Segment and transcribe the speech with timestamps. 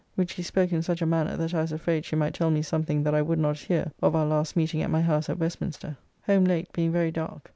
[0.15, 2.63] Which she spoke in such a manner that I was afraid she might tell me
[2.63, 5.95] something that I would not hear of our last meeting at my house at Westminster.
[6.25, 7.49] Home late, being very dark.